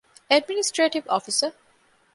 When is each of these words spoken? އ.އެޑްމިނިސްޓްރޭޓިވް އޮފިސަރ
އ.އެޑްމިނިސްޓްރޭޓިވް 0.29 1.09
އޮފިސަރ 1.11 1.51